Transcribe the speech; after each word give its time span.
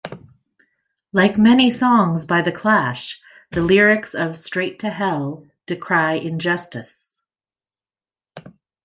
Like 1.13 1.37
many 1.37 1.69
songs 1.69 2.25
by 2.25 2.41
the 2.41 2.51
Clash, 2.51 3.21
the 3.51 3.61
lyrics 3.61 4.15
of 4.15 4.35
"Straight 4.35 4.79
to 4.79 4.89
Hell" 4.89 5.45
decry 5.67 6.13
injustice. 6.13 7.19